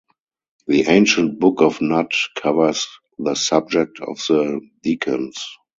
The 0.65 0.87
ancient 0.89 1.39
Book 1.39 1.61
of 1.61 1.79
Nut, 1.79 2.11
covers 2.35 2.87
the 3.19 3.35
subject 3.35 3.99
of 3.99 4.17
the 4.27 4.59
decans. 4.83 5.37